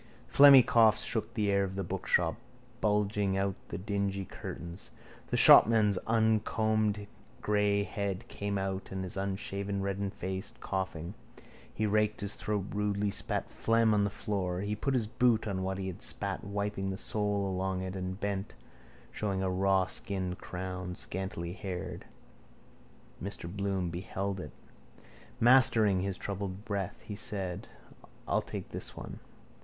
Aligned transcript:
Phlegmy 0.27 0.65
coughs 0.65 1.01
shook 1.03 1.35
the 1.35 1.51
air 1.51 1.63
of 1.63 1.75
the 1.75 1.83
bookshop, 1.83 2.35
bulging 2.81 3.37
out 3.37 3.53
the 3.67 3.77
dingy 3.77 4.25
curtains. 4.25 4.89
The 5.27 5.37
shopman's 5.37 5.99
uncombed 6.07 7.05
grey 7.43 7.83
head 7.83 8.27
came 8.27 8.57
out 8.57 8.91
and 8.91 9.03
his 9.03 9.15
unshaven 9.15 9.79
reddened 9.83 10.15
face, 10.15 10.55
coughing. 10.59 11.13
He 11.71 11.85
raked 11.85 12.21
his 12.21 12.33
throat 12.33 12.65
rudely, 12.73 13.11
puked 13.11 13.49
phlegm 13.49 13.93
on 13.93 14.03
the 14.03 14.09
floor. 14.09 14.61
He 14.61 14.75
put 14.75 14.95
his 14.95 15.05
boot 15.05 15.45
on 15.47 15.61
what 15.61 15.77
he 15.77 15.85
had 15.85 16.01
spat, 16.01 16.43
wiping 16.43 16.89
his 16.89 17.01
sole 17.01 17.47
along 17.47 17.83
it, 17.83 17.95
and 17.95 18.19
bent, 18.19 18.55
showing 19.11 19.43
a 19.43 19.51
rawskinned 19.51 20.39
crown, 20.39 20.95
scantily 20.95 21.53
haired. 21.53 22.05
Mr 23.21 23.47
Bloom 23.55 23.91
beheld 23.91 24.39
it. 24.39 24.51
Mastering 25.39 26.01
his 26.01 26.17
troubled 26.17 26.65
breath, 26.65 27.03
he 27.03 27.15
said: 27.15 27.67
—I'll 28.27 28.41
take 28.41 28.69
this 28.69 28.97
one. 28.97 29.19